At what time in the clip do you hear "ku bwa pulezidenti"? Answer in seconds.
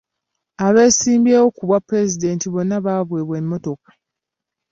1.55-2.45